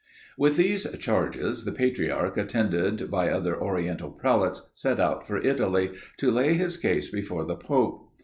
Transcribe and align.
With 0.35 0.57
these 0.57 0.89
charges 0.97 1.63
the 1.63 1.71
patriarch, 1.71 2.35
attended 2.35 3.11
by 3.11 3.29
other 3.29 3.55
oriental 3.61 4.09
prelates, 4.09 4.67
set 4.73 4.99
out 4.99 5.27
for 5.27 5.37
Italy, 5.37 5.91
to 6.17 6.31
lay 6.31 6.55
his 6.55 6.75
case 6.75 7.11
before 7.11 7.45
the 7.45 7.55
pope. 7.55 8.09